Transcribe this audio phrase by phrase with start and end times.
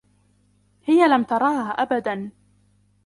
[0.85, 2.31] هى لم تراها أبداً.